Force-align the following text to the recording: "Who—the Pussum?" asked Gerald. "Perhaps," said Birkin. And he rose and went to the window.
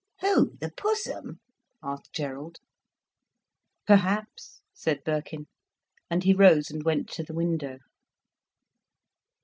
"Who—the 0.21 0.71
Pussum?" 0.71 1.41
asked 1.83 2.11
Gerald. 2.11 2.57
"Perhaps," 3.85 4.59
said 4.73 5.03
Birkin. 5.03 5.45
And 6.09 6.23
he 6.23 6.33
rose 6.33 6.71
and 6.71 6.81
went 6.83 7.07
to 7.11 7.23
the 7.23 7.35
window. 7.35 7.77